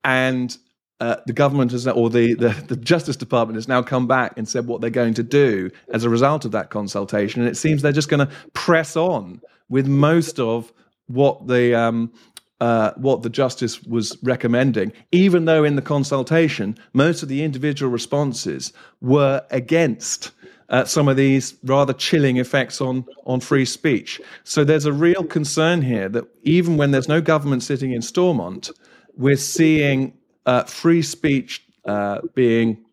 [0.04, 0.56] and
[1.00, 4.48] uh, the government has, or the, the, the, Justice Department has now come back and
[4.48, 7.42] said what they're going to do as a result of that consultation.
[7.42, 10.72] And it seems they're just going to press on with most of
[11.06, 12.12] what the um,
[12.60, 17.92] uh, what the justice was recommending, even though in the consultation most of the individual
[17.92, 20.32] responses were against.
[20.68, 24.20] Uh, some of these rather chilling effects on, on free speech.
[24.42, 28.70] So there's a real concern here that even when there's no government sitting in Stormont,
[29.16, 30.12] we're seeing
[30.46, 32.84] uh, free speech uh, being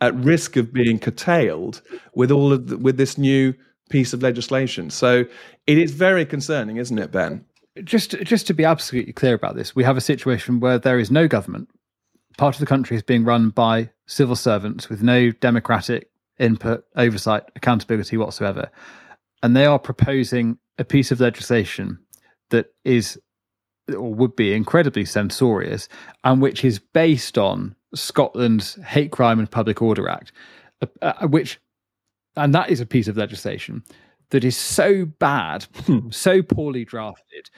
[0.00, 1.82] at risk of being curtailed
[2.14, 3.54] with all of the, with this new
[3.90, 4.90] piece of legislation.
[4.90, 5.24] So
[5.66, 7.44] it is very concerning, isn't it, Ben?
[7.82, 11.10] just just to be absolutely clear about this, we have a situation where there is
[11.10, 11.68] no government.
[12.38, 17.44] Part of the country is being run by civil servants with no democratic input, oversight,
[17.56, 18.70] accountability whatsoever,
[19.42, 21.98] and they are proposing a piece of legislation
[22.50, 23.18] that is
[23.88, 25.88] or would be incredibly censorious
[26.22, 30.32] and which is based on Scotland's Hate Crime and Public Order Act,
[30.82, 31.60] uh, uh, which,
[32.36, 33.82] and that is a piece of legislation
[34.30, 36.10] that is so bad, hmm.
[36.10, 37.50] so poorly drafted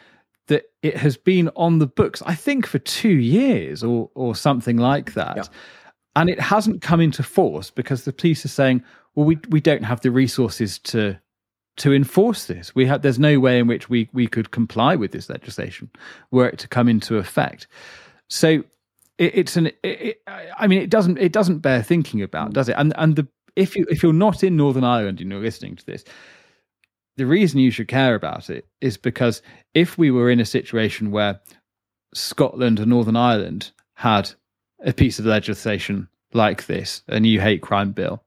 [0.48, 4.76] that it has been on the books, I think, for two years or or something
[4.76, 5.36] like that.
[5.36, 5.44] Yeah.
[6.14, 8.82] And it hasn't come into force because the police are saying,
[9.14, 11.18] well, we we don't have the resources to
[11.76, 12.74] to enforce this.
[12.74, 15.90] We have there's no way in which we we could comply with this legislation
[16.30, 17.66] were it to come into effect.
[18.28, 18.64] So
[19.18, 19.70] it, it's an.
[19.82, 20.22] It,
[20.58, 22.76] I mean, it doesn't it doesn't bear thinking about, does it?
[22.78, 25.86] And and the if you if you're not in Northern Ireland and you're listening to
[25.86, 26.04] this,
[27.16, 29.42] the reason you should care about it is because
[29.74, 31.40] if we were in a situation where
[32.14, 34.30] Scotland and Northern Ireland had
[34.84, 38.22] a piece of legislation like this, a new hate crime bill,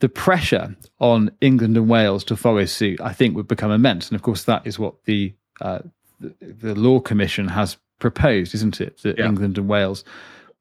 [0.00, 4.08] the pressure on England and Wales to follow suit, I think, would become immense.
[4.08, 5.80] And of course, that is what the uh,
[6.20, 9.02] the, the, Law Commission has proposed, isn't it?
[9.02, 9.26] That yeah.
[9.26, 10.04] England and Wales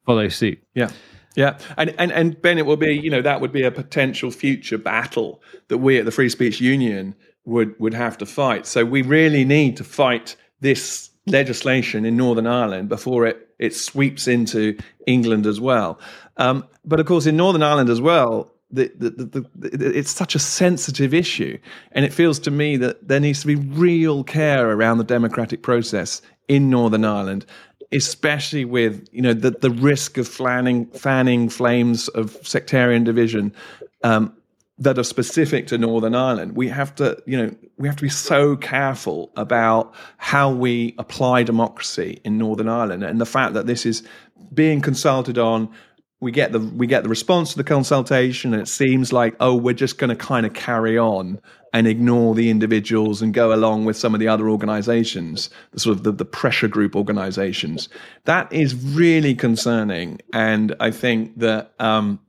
[0.06, 0.62] follow suit.
[0.74, 0.90] Yeah.
[1.36, 4.32] Yeah, and, and and Ben, it will be you know that would be a potential
[4.32, 7.14] future battle that we at the Free Speech Union
[7.46, 8.66] would would have to fight.
[8.66, 14.28] So we really need to fight this legislation in Northern Ireland before it it sweeps
[14.28, 16.00] into England as well.
[16.38, 20.36] Um, but of course, in Northern Ireland as well, the, the, the, the, it's such
[20.36, 21.58] a sensitive issue.
[21.94, 25.64] And it feels to me that there needs to be real care around the democratic
[25.64, 27.46] process in Northern Ireland,
[27.92, 33.54] especially with you know the, the risk of fanning, fanning flames of sectarian division
[34.04, 34.34] um,
[34.80, 36.56] that are specific to Northern Ireland.
[36.56, 41.44] We have to, you know, we have to be so careful about how we apply
[41.44, 44.04] democracy in Northern Ireland and the fact that this is
[44.54, 45.70] being consulted on
[46.20, 49.56] we get the we get the response to the consultation and it seems like oh
[49.56, 51.40] we're just going to kind of carry on
[51.74, 55.96] and ignore the individuals and go along with some of the other organizations the sort
[55.96, 57.90] of the, the pressure group organizations.
[58.26, 62.20] That is really concerning and i think that um,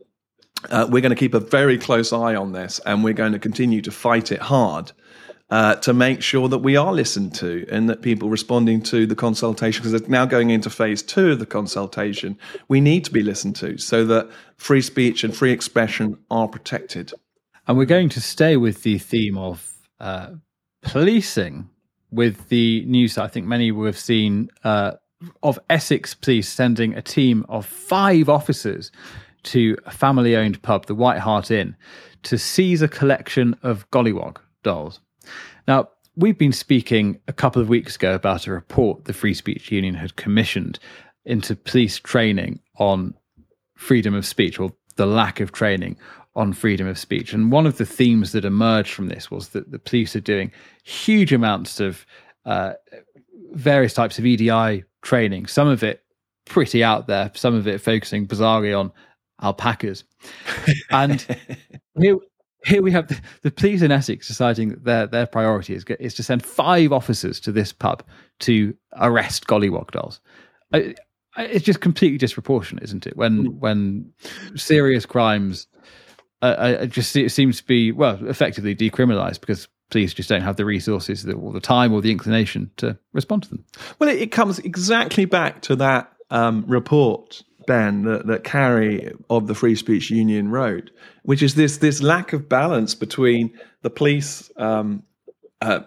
[0.71, 3.39] uh, we're going to keep a very close eye on this and we're going to
[3.39, 4.93] continue to fight it hard
[5.51, 9.15] uh, to make sure that we are listened to and that people responding to the
[9.15, 13.23] consultation, because it's now going into phase two of the consultation, we need to be
[13.23, 17.13] listened to so that free speech and free expression are protected.
[17.67, 20.31] And we're going to stay with the theme of uh,
[20.83, 21.69] policing
[22.11, 24.93] with the news I think many will have seen uh,
[25.43, 28.91] of Essex Police sending a team of five officers
[29.45, 31.77] to a family owned pub, the White Hart Inn,
[32.25, 35.01] to seize a collection of Gollywog dolls.
[35.69, 39.71] Now, we've been speaking a couple of weeks ago about a report the Free Speech
[39.71, 40.79] Union had commissioned
[41.27, 43.15] into police training on
[43.77, 45.99] freedom of speech or the lack of training
[46.35, 47.35] on freedom of speech.
[47.35, 50.51] And one of the themes that emerged from this was that the police are doing
[50.85, 52.07] huge amounts of
[52.47, 52.73] uh,
[53.53, 56.03] various types of EDI training, some of it
[56.47, 58.91] pretty out there, some of it focusing bizarrely on
[59.43, 60.05] alpacas.
[60.91, 61.27] and
[61.99, 62.17] here,
[62.69, 66.15] here we have the, the police in Essex deciding that their, their priority is, is
[66.15, 68.03] to send five officers to this pub
[68.41, 70.21] to arrest gollywog dolls.
[70.73, 70.95] I,
[71.37, 73.17] I, it's just completely disproportionate, isn't it?
[73.17, 73.59] When hmm.
[73.59, 74.13] when
[74.55, 75.67] serious crimes
[76.43, 80.65] uh, just it seems to be well effectively decriminalised because police just don't have the
[80.65, 83.65] resources or the time or the inclination to respond to them.
[83.99, 89.47] Well, it, it comes exactly back to that um, report Ben that, that Carrie of
[89.47, 90.91] the Free Speech Union wrote,
[91.23, 93.53] which is this this lack of balance between
[93.83, 95.03] the police um,
[95.61, 95.81] uh,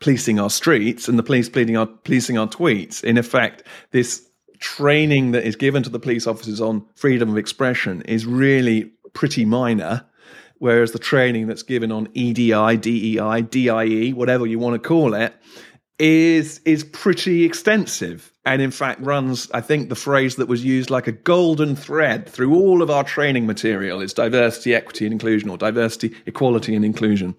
[0.00, 3.04] policing our streets and the police policing our policing our tweets.
[3.04, 4.26] In effect, this
[4.60, 9.44] training that is given to the police officers on freedom of expression is really pretty
[9.44, 10.06] minor,
[10.58, 15.34] whereas the training that's given on EDI, DEI, DIE, whatever you want to call it,
[15.98, 20.90] is is pretty extensive and in fact runs i think the phrase that was used
[20.90, 25.50] like a golden thread through all of our training material is diversity equity and inclusion
[25.50, 27.34] or diversity equality and inclusion.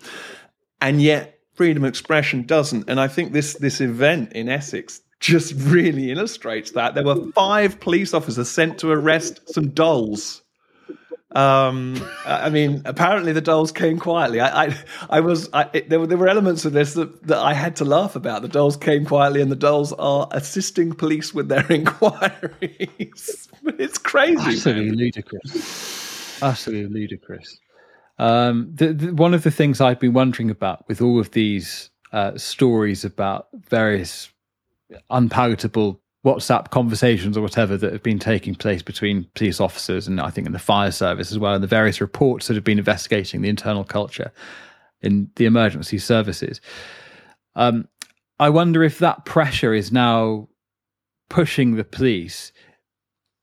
[0.80, 2.90] And yet freedom of expression doesn't.
[2.90, 6.96] And i think this this event in essex just really illustrates that.
[6.96, 10.42] There were five police officers sent to arrest some dolls
[11.34, 14.42] um, I mean, apparently the dolls came quietly.
[14.42, 14.78] I, I,
[15.10, 17.76] I was, I, it, there were there were elements of this that, that I had
[17.78, 18.42] to laugh about.
[18.42, 23.48] The dolls came quietly, and the dolls are assisting police with their inquiries.
[23.66, 27.60] it's crazy, absolutely ludicrous, absolutely ludicrous.
[28.20, 31.90] Um, the, the, one of the things I've been wondering about with all of these
[32.12, 34.30] uh, stories about various
[35.10, 40.30] unpalatable WhatsApp conversations or whatever that have been taking place between police officers and I
[40.30, 43.42] think in the fire service as well, and the various reports that have been investigating
[43.42, 44.32] the internal culture
[45.02, 46.62] in the emergency services.
[47.56, 47.88] Um,
[48.40, 50.48] I wonder if that pressure is now
[51.30, 52.52] pushing the police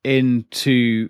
[0.05, 1.09] into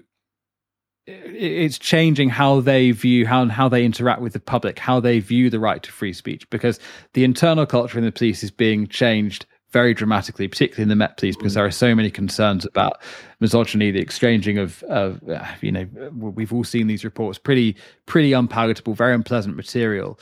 [1.07, 5.51] it's changing how they view how how they interact with the public, how they view
[5.51, 6.79] the right to free speech, because
[7.15, 11.17] the internal culture in the police is being changed very dramatically, particularly in the Met
[11.17, 13.01] Police, because there are so many concerns about
[13.41, 17.77] misogyny, the exchanging of, of uh, you know, we've all seen these reports, pretty,
[18.07, 20.19] pretty unpalatable, very unpleasant material.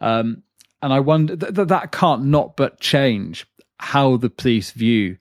[0.00, 0.42] Um,
[0.82, 3.46] and I wonder that that can't not but change
[3.78, 5.16] how the police view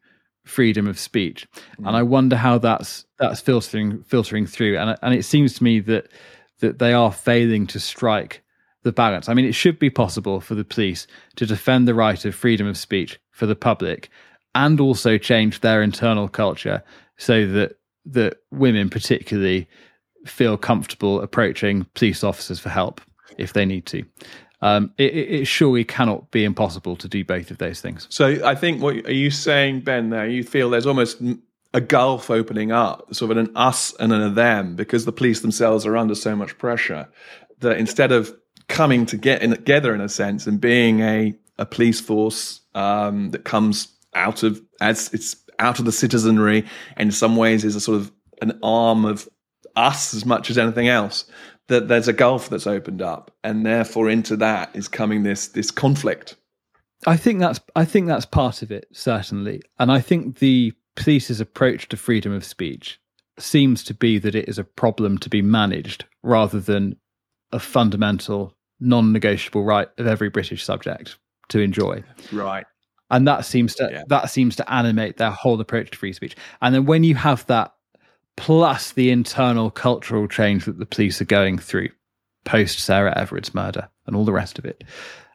[0.45, 1.87] freedom of speech, mm.
[1.87, 4.77] and I wonder how that's that's filtering filtering through.
[4.77, 6.07] And and it seems to me that
[6.59, 8.43] that they are failing to strike
[8.83, 9.27] the balance.
[9.29, 12.67] I mean, it should be possible for the police to defend the right of freedom
[12.67, 14.09] of speech for the public
[14.55, 16.83] and also change their internal culture
[17.17, 19.67] so that that women particularly
[20.25, 23.01] feel comfortable approaching police officers for help
[23.37, 24.03] if they need to.
[24.61, 28.07] Um, it, it, surely cannot be impossible to do both of those things.
[28.09, 30.09] So I think what are you saying, Ben?
[30.09, 31.21] There, you feel there's almost
[31.73, 35.85] a gulf opening up, sort of an us and an them, because the police themselves
[35.85, 37.07] are under so much pressure
[37.59, 38.35] that instead of
[38.69, 43.31] coming to get in, together in a sense and being a, a police force um,
[43.31, 47.75] that comes out of as it's out of the citizenry and in some ways is
[47.75, 49.27] a sort of an arm of
[49.75, 51.25] us as much as anything else
[51.67, 55.69] that there's a gulf that's opened up and therefore into that is coming this this
[55.69, 56.35] conflict.
[57.05, 59.61] I think that's i think that's part of it certainly.
[59.79, 62.99] And i think the police's approach to freedom of speech
[63.37, 66.95] seems to be that it is a problem to be managed rather than
[67.51, 71.17] a fundamental non-negotiable right of every British subject
[71.49, 72.03] to enjoy.
[72.31, 72.65] Right.
[73.11, 74.03] And that seems to yeah.
[74.07, 76.35] that seems to animate their whole approach to free speech.
[76.61, 77.73] And then when you have that
[78.37, 81.89] plus the internal cultural change that the police are going through
[82.45, 84.83] post Sarah Everard's murder and all the rest of it,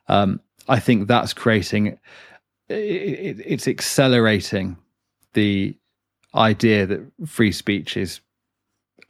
[0.09, 1.99] um, I think that's creating it,
[2.69, 4.77] it, it's accelerating
[5.35, 5.77] the
[6.35, 8.21] idea that free speech is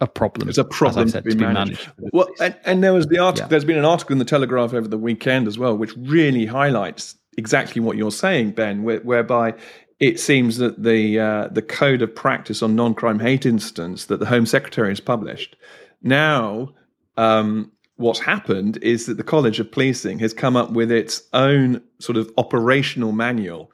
[0.00, 0.48] a problem.
[0.48, 1.90] It's a problem said, to, be, to be managed.
[1.98, 2.11] managed.
[2.12, 3.46] Well, and, and, there was the article.
[3.46, 3.48] Yeah.
[3.48, 7.16] There's been an article in the Telegraph over the weekend as well, which really highlights
[7.37, 9.54] exactly what you're saying, Ben, where, whereby
[10.00, 14.26] it seems that the uh, the code of practice on non-crime hate incidents that the
[14.26, 15.57] Home Secretary has published
[16.02, 16.74] now.
[17.16, 21.80] Um, what's happened is that the College of Policing has come up with its own
[22.00, 23.70] sort of operational manual,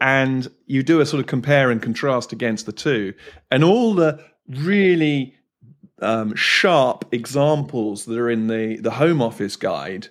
[0.00, 3.14] and you do a sort of compare and contrast against the two,
[3.50, 5.34] and all the really
[6.04, 10.08] um, sharp examples that are in the, the Home Office guide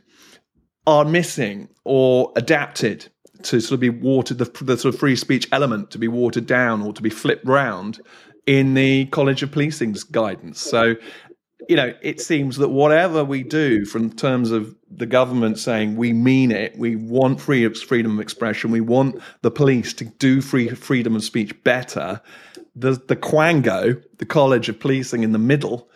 [0.85, 3.07] are missing or adapted
[3.43, 6.45] to sort of be watered, the, the sort of free speech element to be watered
[6.45, 7.99] down or to be flipped round
[8.45, 10.61] in the College of Policing's guidance.
[10.61, 10.95] So,
[11.69, 16.11] you know, it seems that whatever we do from terms of the government saying we
[16.11, 20.69] mean it, we want free freedom of expression, we want the police to do free
[20.69, 22.21] freedom of speech better,
[22.75, 25.89] the the Quango, the College of Policing in the middle,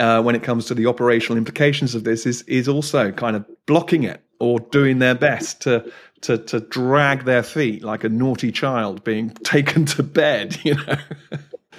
[0.00, 3.44] uh, when it comes to the operational implications of this, is is also kind of
[3.66, 5.90] blocking it or doing their best to
[6.22, 10.58] to to drag their feet like a naughty child being taken to bed.
[10.64, 10.96] You know.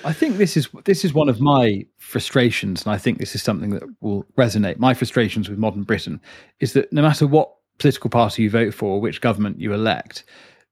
[0.05, 3.41] I think this is this is one of my frustrations, and I think this is
[3.41, 4.77] something that will resonate.
[4.77, 6.19] My frustrations with modern Britain
[6.59, 10.25] is that no matter what political party you vote for, which government you elect,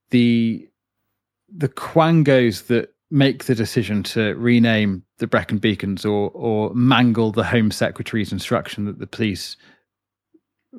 [0.10, 0.67] the
[1.50, 7.43] the quangos that make the decision to rename the Brecon Beacons or or mangle the
[7.43, 9.58] Home Secretary's instruction that the police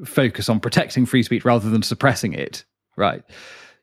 [0.05, 2.64] focus on protecting free speech rather than suppressing it,
[2.97, 3.23] right?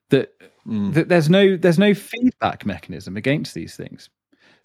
[0.10, 0.34] That,
[0.66, 0.94] mm.
[0.94, 4.10] that there's no there's no feedback mechanism against these things.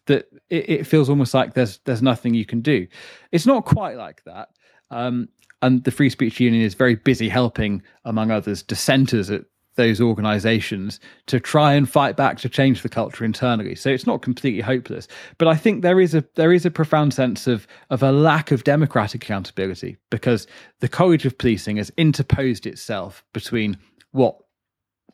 [0.06, 2.86] That it, it, feels almost like there's there's nothing you can do.
[3.32, 4.48] It's not quite like that.
[4.90, 5.28] Um,
[5.62, 9.44] and the Free Speech Union is very busy helping, among others, dissenters at
[9.76, 13.74] those organizations to try and fight back to change the culture internally.
[13.74, 15.08] So it's not completely hopeless.
[15.38, 18.50] But I think there is a there is a profound sense of of a lack
[18.50, 20.46] of democratic accountability because
[20.80, 23.78] the College of Policing has interposed itself between
[24.12, 24.38] what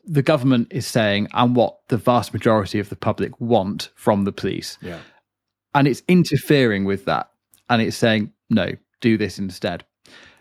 [0.05, 4.31] the government is saying and what the vast majority of the public want from the
[4.31, 4.77] police.
[4.81, 4.99] Yeah.
[5.73, 7.29] And it's interfering with that.
[7.69, 9.85] And it's saying, no, do this instead.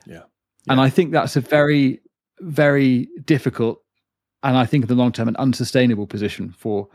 [0.07, 0.15] Yeah.
[0.15, 0.23] yeah.
[0.69, 2.01] And I think that's a very,
[2.41, 3.83] very difficult
[4.43, 6.89] and I think in the long term, an unsustainable position for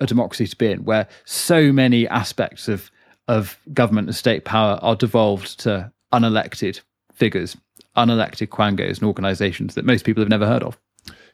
[0.00, 2.90] a democracy to be in, where so many aspects of
[3.28, 6.80] of government and state power are devolved to unelected
[7.14, 7.56] figures,
[7.96, 10.76] unelected quangos and organisations that most people have never heard of.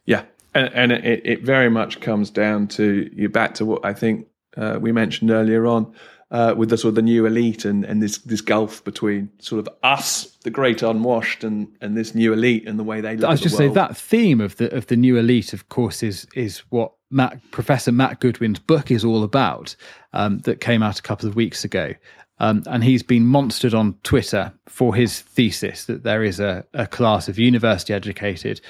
[0.05, 3.93] Yeah, And, and it, it, very much comes down to you back to what I
[3.93, 5.93] think uh, we mentioned earlier on
[6.31, 9.67] uh, with the sort of the new elite and, and this this gulf between sort
[9.67, 13.17] of us, the great unwashed, and and this new elite and the way they.
[13.17, 16.03] Look I was just say that theme of the of the new elite, of course,
[16.03, 19.75] is is what Matt Professor Matt Goodwin's book is all about.
[20.13, 21.93] Um, that came out a couple of weeks ago.
[22.41, 26.87] Um, and he's been monstered on Twitter for his thesis that there is a, a
[26.87, 28.61] class of university educated,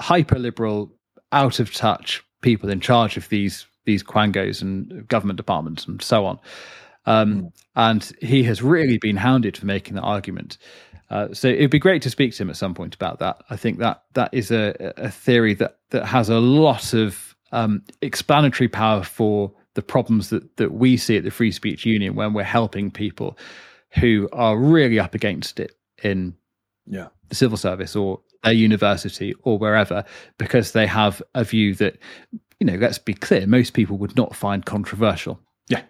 [0.00, 0.90] hyper liberal,
[1.30, 6.26] out of touch people in charge of these these quangos and government departments and so
[6.26, 6.38] on.
[7.06, 7.52] Um, mm.
[7.76, 10.58] And he has really been hounded for making that argument.
[11.08, 13.42] Uh, so it'd be great to speak to him at some point about that.
[13.48, 17.82] I think that that is a, a theory that that has a lot of um,
[18.02, 22.32] explanatory power for the problems that that we see at the Free Speech Union when
[22.32, 23.38] we're helping people
[23.90, 26.34] who are really up against it in
[26.86, 27.08] yeah.
[27.28, 30.04] the civil service or a university or wherever
[30.38, 31.98] because they have a view that
[32.60, 35.40] you know, let's be clear, most people would not find controversial.
[35.68, 35.82] Yeah.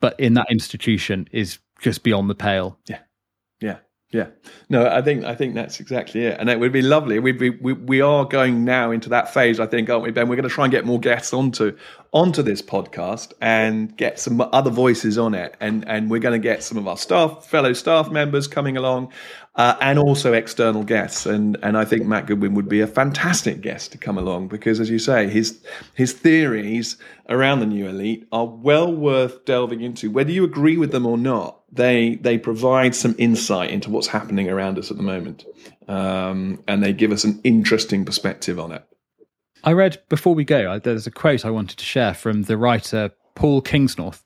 [0.00, 2.78] But in that institution is just beyond the pale.
[2.88, 3.00] Yeah.
[3.60, 3.78] Yeah.
[4.14, 4.28] Yeah,
[4.68, 7.18] no, I think I think that's exactly it, and it would be lovely.
[7.18, 10.28] We'd be, we we are going now into that phase, I think, aren't we, Ben?
[10.28, 11.76] We're going to try and get more guests onto
[12.12, 16.48] onto this podcast and get some other voices on it, and and we're going to
[16.48, 19.12] get some of our staff, fellow staff members coming along,
[19.56, 23.60] uh, and also external guests, and and I think Matt Goodwin would be a fantastic
[23.60, 25.62] guest to come along because, as you say, his
[25.94, 26.96] his theories
[27.28, 31.16] around the new elite are well worth delving into, whether you agree with them or
[31.16, 35.44] not they they provide some insight into what's happening around us at the moment,
[35.88, 38.84] um, and they give us an interesting perspective on it.
[39.64, 40.78] I read before we go.
[40.78, 44.22] There's a quote I wanted to share from the writer Paul Kingsnorth,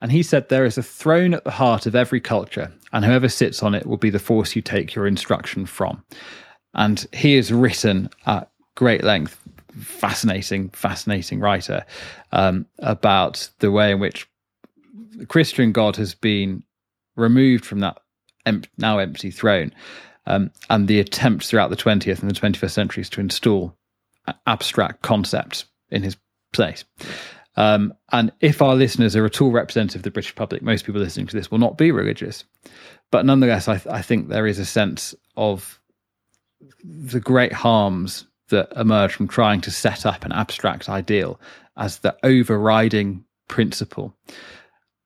[0.00, 3.28] and he said, "There is a throne at the heart of every culture, and whoever
[3.28, 6.02] sits on it will be the force you take your instruction from."
[6.74, 9.40] And he has written at great length,
[9.80, 11.84] fascinating, fascinating writer
[12.32, 14.28] um, about the way in which
[15.16, 16.62] the Christian God has been
[17.16, 17.98] removed from that
[18.46, 19.72] em- now empty throne,
[20.26, 23.76] um, and the attempts throughout the 20th and the 21st centuries to install
[24.46, 26.16] abstract concepts in his
[26.52, 26.84] place.
[27.58, 31.00] Um, and if our listeners are at all representative of the British public, most people
[31.00, 32.44] listening to this will not be religious.
[33.10, 35.80] But nonetheless, I, th- I think there is a sense of
[36.84, 41.40] the great harms that emerge from trying to set up an abstract ideal
[41.76, 44.14] as the overriding principle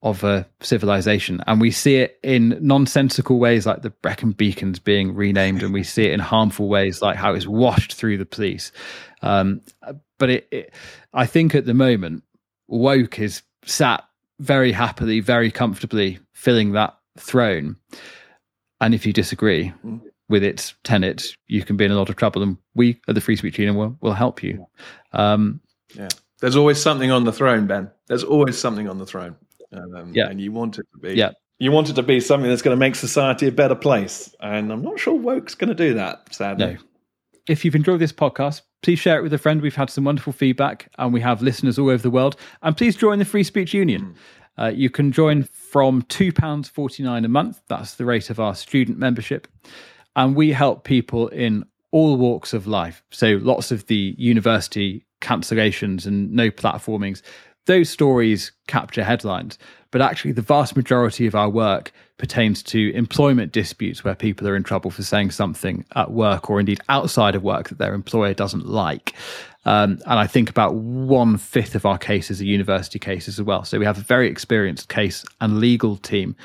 [0.02, 1.42] of a civilization.
[1.46, 5.84] And we see it in nonsensical ways like the Brecon Beacons being renamed, and we
[5.84, 8.72] see it in harmful ways like how it's washed through the police.
[9.22, 9.62] Um,
[10.18, 10.74] but it, it,
[11.14, 12.24] I think at the moment,
[12.72, 14.04] woke is sat
[14.40, 17.76] very happily, very comfortably filling that throne.
[18.80, 19.72] And if you disagree
[20.28, 22.42] with its tenets, you can be in a lot of trouble.
[22.42, 24.66] And we at the Free Speech Union will, will help you.
[25.12, 25.60] Um,
[25.94, 26.08] yeah.
[26.40, 27.90] There's always something on the throne, Ben.
[28.08, 29.36] There's always something on the throne.
[29.72, 30.28] Um, yeah.
[30.28, 31.14] And you want it to be.
[31.14, 31.32] Yeah.
[31.58, 34.34] You want it to be something that's going to make society a better place.
[34.40, 36.74] And I'm not sure Woke's going to do that, sadly.
[36.74, 36.76] No.
[37.46, 39.62] If you've enjoyed this podcast, please share it with a friend.
[39.62, 42.36] We've had some wonderful feedback and we have listeners all over the world.
[42.62, 44.14] And please join the Free Speech Union.
[44.58, 44.64] Mm.
[44.64, 47.60] Uh, you can join from £2.49 a month.
[47.68, 49.48] That's the rate of our student membership.
[50.14, 53.02] And we help people in all walks of life.
[53.10, 57.22] So lots of the university cancellations and no platformings
[57.66, 59.58] those stories capture headlines,
[59.90, 61.92] but actually, the vast majority of our work
[62.22, 66.60] pertains to employment disputes where people are in trouble for saying something at work or
[66.60, 69.12] indeed outside of work that their employer doesn't like.
[69.64, 73.64] Um, and I think about one fifth of our cases are university cases as well.
[73.64, 76.36] So we have a very experienced case and legal team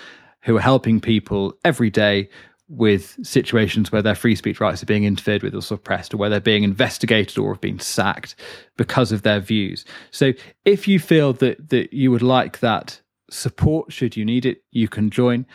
[0.42, 2.28] who are helping people every day
[2.68, 6.32] with situations where their free speech rights are being interfered with or suppressed, or where
[6.32, 8.36] they're being investigated or have been sacked
[8.78, 9.86] because of their views.
[10.10, 10.34] So,
[10.66, 13.00] if you feel that that you would like that
[13.30, 15.46] support, should you need it, you can join.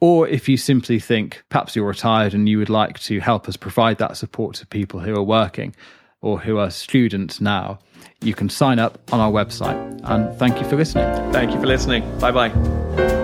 [0.00, 3.56] Or if you simply think perhaps you're retired and you would like to help us
[3.56, 5.76] provide that support to people who are working
[6.20, 7.78] or who are students now,
[8.20, 10.00] you can sign up on our website.
[10.04, 11.32] And thank you for listening.
[11.32, 12.02] Thank you for listening.
[12.18, 13.21] Bye bye.